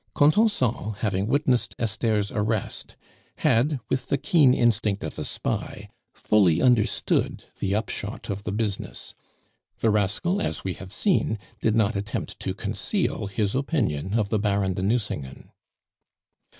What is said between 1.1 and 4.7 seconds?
witnessed Esther's arrest, had, with the keen